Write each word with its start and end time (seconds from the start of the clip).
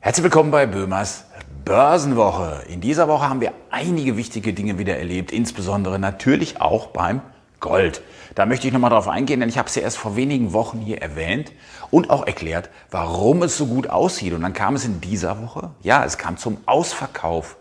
Herzlich 0.00 0.22
willkommen 0.22 0.52
bei 0.52 0.64
Böhmers 0.64 1.24
Börsenwoche. 1.64 2.62
In 2.68 2.80
dieser 2.80 3.08
Woche 3.08 3.28
haben 3.28 3.40
wir 3.40 3.52
einige 3.70 4.16
wichtige 4.16 4.52
Dinge 4.54 4.78
wieder 4.78 4.96
erlebt, 4.96 5.32
insbesondere 5.32 5.98
natürlich 5.98 6.60
auch 6.60 6.86
beim 6.86 7.20
Gold. 7.58 8.00
Da 8.36 8.46
möchte 8.46 8.68
ich 8.68 8.72
nochmal 8.72 8.90
drauf 8.90 9.08
eingehen, 9.08 9.40
denn 9.40 9.48
ich 9.48 9.58
habe 9.58 9.68
es 9.68 9.74
ja 9.74 9.82
erst 9.82 9.98
vor 9.98 10.14
wenigen 10.14 10.52
Wochen 10.52 10.78
hier 10.78 11.02
erwähnt 11.02 11.50
und 11.90 12.10
auch 12.10 12.24
erklärt, 12.24 12.70
warum 12.92 13.42
es 13.42 13.56
so 13.56 13.66
gut 13.66 13.90
aussieht. 13.90 14.34
Und 14.34 14.42
dann 14.42 14.52
kam 14.52 14.76
es 14.76 14.84
in 14.84 15.00
dieser 15.00 15.42
Woche, 15.42 15.70
ja, 15.82 16.04
es 16.04 16.16
kam 16.16 16.36
zum 16.36 16.58
Ausverkauf 16.66 17.56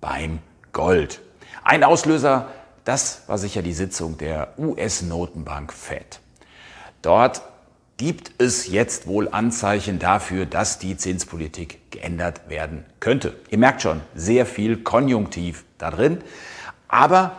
beim 0.00 0.40
Gold. 0.72 1.20
Ein 1.62 1.84
Auslöser, 1.84 2.48
das 2.84 3.22
war 3.28 3.38
sicher 3.38 3.62
die 3.62 3.72
Sitzung 3.72 4.18
der 4.18 4.54
US-Notenbank 4.58 5.72
Fed. 5.72 6.18
Dort 7.00 7.42
gibt 7.96 8.32
es 8.38 8.68
jetzt 8.68 9.06
wohl 9.06 9.28
Anzeichen 9.28 9.98
dafür, 9.98 10.46
dass 10.46 10.78
die 10.78 10.96
Zinspolitik 10.96 11.90
geändert 11.90 12.48
werden 12.48 12.86
könnte. 13.00 13.34
Ihr 13.50 13.58
merkt 13.58 13.82
schon, 13.82 14.00
sehr 14.14 14.46
viel 14.46 14.78
Konjunktiv 14.78 15.64
da 15.78 15.90
drin. 15.90 16.18
Aber 16.88 17.38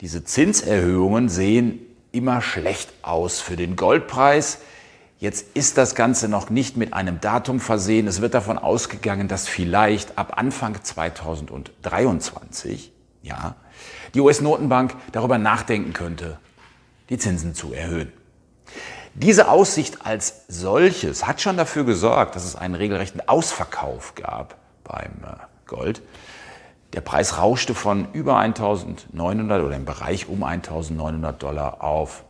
diese 0.00 0.24
Zinserhöhungen 0.24 1.28
sehen 1.28 1.80
immer 2.10 2.42
schlecht 2.42 2.92
aus 3.02 3.40
für 3.40 3.54
den 3.56 3.76
Goldpreis. 3.76 4.58
Jetzt 5.20 5.56
ist 5.56 5.78
das 5.78 5.94
Ganze 5.94 6.28
noch 6.28 6.50
nicht 6.50 6.76
mit 6.76 6.94
einem 6.94 7.20
Datum 7.20 7.60
versehen. 7.60 8.08
Es 8.08 8.20
wird 8.20 8.34
davon 8.34 8.58
ausgegangen, 8.58 9.28
dass 9.28 9.46
vielleicht 9.46 10.18
ab 10.18 10.32
Anfang 10.36 10.82
2023, 10.82 12.90
ja, 13.22 13.54
die 14.14 14.20
US-Notenbank 14.20 14.96
darüber 15.12 15.38
nachdenken 15.38 15.92
könnte, 15.92 16.40
die 17.08 17.18
Zinsen 17.18 17.54
zu 17.54 17.72
erhöhen. 17.72 18.12
Diese 19.14 19.48
Aussicht 19.48 20.06
als 20.06 20.44
solches 20.48 21.26
hat 21.26 21.42
schon 21.42 21.58
dafür 21.58 21.84
gesorgt, 21.84 22.34
dass 22.34 22.44
es 22.44 22.56
einen 22.56 22.74
regelrechten 22.74 23.20
Ausverkauf 23.28 24.14
gab 24.14 24.56
beim 24.84 25.12
äh, 25.24 25.36
Gold. 25.66 26.00
Der 26.94 27.02
Preis 27.02 27.36
rauschte 27.38 27.74
von 27.74 28.10
über 28.12 28.38
1900 28.38 29.62
oder 29.62 29.76
im 29.76 29.84
Bereich 29.84 30.28
um 30.28 30.42
1900 30.42 31.42
Dollar 31.42 31.82
auf 31.82 32.24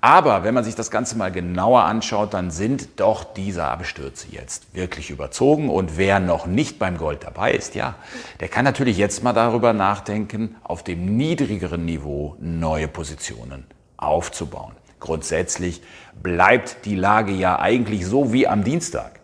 Aber 0.00 0.44
wenn 0.44 0.54
man 0.54 0.62
sich 0.62 0.74
das 0.74 0.90
Ganze 0.90 1.16
mal 1.16 1.32
genauer 1.32 1.82
anschaut, 1.82 2.34
dann 2.34 2.50
sind 2.50 3.00
doch 3.00 3.24
diese 3.24 3.64
Abstürze 3.64 4.28
jetzt 4.30 4.72
wirklich 4.74 5.10
überzogen. 5.10 5.68
Und 5.68 5.96
wer 5.96 6.20
noch 6.20 6.46
nicht 6.46 6.78
beim 6.78 6.96
Gold 6.96 7.24
dabei 7.24 7.52
ist, 7.52 7.74
ja, 7.74 7.96
der 8.38 8.48
kann 8.48 8.64
natürlich 8.64 8.98
jetzt 8.98 9.24
mal 9.24 9.32
darüber 9.32 9.72
nachdenken, 9.72 10.56
auf 10.62 10.84
dem 10.84 11.16
niedrigeren 11.16 11.84
Niveau 11.84 12.36
neue 12.38 12.88
Positionen 12.88 13.66
aufzubauen. 13.96 14.74
Grundsätzlich 15.00 15.82
bleibt 16.22 16.84
die 16.84 16.94
Lage 16.94 17.32
ja 17.32 17.58
eigentlich 17.58 18.06
so 18.06 18.32
wie 18.32 18.46
am 18.46 18.64
Dienstag 18.64 19.20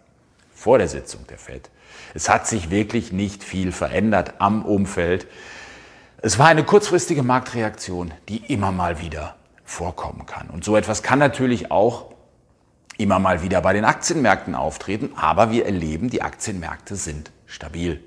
vor 0.54 0.78
der 0.78 0.88
Sitzung 0.88 1.26
der 1.28 1.38
FED. 1.38 1.70
Es 2.14 2.28
hat 2.28 2.46
sich 2.46 2.70
wirklich 2.70 3.12
nicht 3.12 3.44
viel 3.44 3.72
verändert 3.72 4.34
am 4.38 4.64
Umfeld. 4.64 5.26
Es 6.18 6.38
war 6.38 6.46
eine 6.46 6.64
kurzfristige 6.64 7.22
Marktreaktion, 7.22 8.12
die 8.28 8.52
immer 8.52 8.72
mal 8.72 9.00
wieder 9.00 9.36
vorkommen 9.64 10.26
kann. 10.26 10.50
Und 10.50 10.64
so 10.64 10.76
etwas 10.76 11.02
kann 11.02 11.18
natürlich 11.18 11.70
auch 11.70 12.12
immer 12.98 13.18
mal 13.18 13.42
wieder 13.42 13.60
bei 13.60 13.72
den 13.72 13.84
Aktienmärkten 13.84 14.54
auftreten, 14.54 15.10
aber 15.16 15.50
wir 15.50 15.66
erleben, 15.66 16.10
die 16.10 16.22
Aktienmärkte 16.22 16.96
sind 16.96 17.32
stabil. 17.46 18.02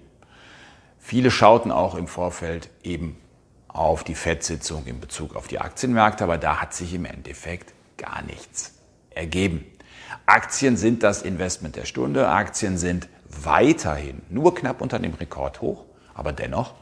Viele 1.00 1.32
schauten 1.32 1.72
auch 1.72 1.96
im 1.96 2.08
Vorfeld 2.08 2.70
eben 2.84 3.18
auf 3.68 4.04
die 4.04 4.16
FED-Sitzung 4.16 4.86
in 4.86 5.00
Bezug 5.00 5.36
auf 5.36 5.48
die 5.48 5.60
Aktienmärkte, 5.60 6.24
aber 6.24 6.38
da 6.38 6.62
hat 6.62 6.74
sich 6.74 6.94
im 6.94 7.06
Endeffekt 7.06 7.74
gar 7.98 8.22
nichts 8.22 8.74
ergeben. 9.10 9.66
Aktien 10.26 10.78
sind 10.78 11.04
das 11.04 11.22
Investment 11.22 11.76
der 11.76 11.86
Stunde. 11.86 12.28
Aktien 12.28 12.78
sind 12.78 13.08
weiterhin 13.28 14.22
nur 14.30 14.56
knapp 14.56 14.82
unter 14.82 15.00
dem 15.00 15.14
Rekordhoch, 15.14 15.86
aber 16.14 16.32
dennoch, 16.32 16.74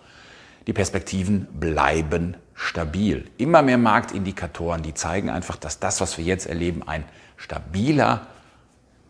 die 0.67 0.73
Perspektiven 0.73 1.47
bleiben 1.59 2.37
stabil. 2.53 3.29
Immer 3.37 3.61
mehr 3.61 3.77
Marktindikatoren, 3.77 4.81
die 4.81 4.93
zeigen 4.93 5.29
einfach, 5.29 5.57
dass 5.57 5.79
das, 5.79 5.99
was 5.99 6.17
wir 6.17 6.23
jetzt 6.23 6.45
erleben, 6.45 6.87
ein 6.87 7.03
stabiler 7.35 8.27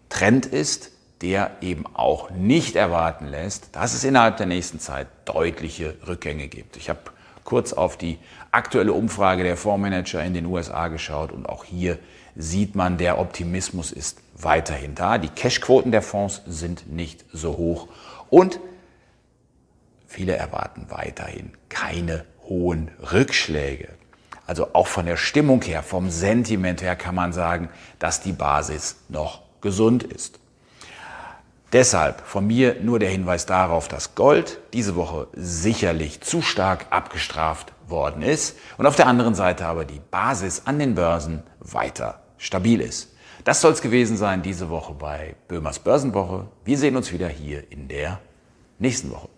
Trend 0.10 0.46
ist, 0.46 0.92
der 1.22 1.52
eben 1.62 1.86
auch 1.94 2.32
nicht 2.32 2.76
erwarten 2.76 3.28
lässt, 3.28 3.76
dass 3.76 3.94
es 3.94 4.04
innerhalb 4.04 4.38
der 4.38 4.46
nächsten 4.46 4.80
Zeit 4.80 5.08
deutliche 5.26 5.96
Rückgänge 6.08 6.48
gibt. 6.48 6.76
Ich 6.76 6.90
habe 6.90 7.00
kurz 7.44 7.74
auf 7.74 7.98
die 7.98 8.20
aktuelle 8.52 8.94
Umfrage 8.94 9.44
der 9.44 9.58
Fondsmanager 9.58 10.24
in 10.24 10.34
den 10.34 10.46
USA 10.46 10.88
geschaut 10.88 11.32
und 11.32 11.48
auch 11.48 11.64
hier 11.64 12.00
sieht 12.36 12.76
man, 12.76 12.98
der 12.98 13.20
Optimismus 13.20 13.92
ist 13.92 14.20
weiterhin 14.36 14.96
da. 14.96 15.18
Die 15.18 15.30
Cashquoten 15.30 15.92
der 15.92 16.02
Fonds 16.02 16.42
sind 16.48 16.92
nicht 16.92 17.26
so 17.32 17.58
hoch 17.58 17.88
und 18.30 18.60
viele 20.08 20.36
erwarten 20.36 20.88
weiterhin 20.90 21.54
keine 21.70 22.26
hohen 22.48 22.92
Rückschläge. 23.12 23.90
Also 24.46 24.74
auch 24.74 24.88
von 24.88 25.06
der 25.06 25.18
Stimmung 25.18 25.62
her, 25.62 25.84
vom 25.84 26.10
Sentiment 26.10 26.82
her 26.82 26.96
kann 26.96 27.16
man 27.16 27.34
sagen, 27.34 27.70
dass 28.00 28.22
die 28.22 28.34
Basis 28.34 28.98
noch 29.10 29.42
gesund 29.62 30.04
ist. 30.04 30.40
Deshalb 31.74 32.22
von 32.22 32.46
mir 32.46 32.76
nur 32.84 33.00
der 33.00 33.10
Hinweis 33.10 33.48
darauf, 33.48 33.88
dass 33.88 34.14
Gold 34.14 34.60
diese 34.74 34.96
Woche 34.96 35.28
sicherlich 35.34 36.22
zu 36.22 36.44
stark 36.44 36.86
abgestraft 36.92 37.74
worden 37.88 38.22
ist 38.22 38.58
und 38.78 38.86
auf 38.86 38.96
der 38.96 39.08
anderen 39.08 39.34
Seite 39.34 39.66
aber 39.66 39.84
die 39.84 40.00
Basis 40.12 40.62
an 40.66 40.78
den 40.78 40.94
Börsen 40.94 41.42
weiter 41.60 42.22
stabil 42.38 42.80
ist. 42.80 43.16
Das 43.44 43.60
soll 43.60 43.74
es 43.74 43.82
gewesen 43.82 44.18
sein 44.18 44.44
diese 44.44 44.70
Woche 44.70 44.94
bei 44.94 45.36
Böhmers 45.48 45.80
Börsenwoche. 45.80 46.46
Wir 46.64 46.78
sehen 46.78 46.96
uns 46.96 47.12
wieder 47.12 47.28
hier 47.28 47.64
in 47.72 47.88
der 47.88 48.20
nächsten 48.78 49.10
Woche. 49.10 49.30